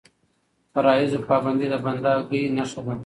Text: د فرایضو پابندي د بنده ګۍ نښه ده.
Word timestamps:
د 0.03 0.03
فرایضو 0.73 1.17
پابندي 1.29 1.67
د 1.73 1.75
بنده 1.85 2.11
ګۍ 2.29 2.43
نښه 2.55 2.81
ده. 2.85 2.93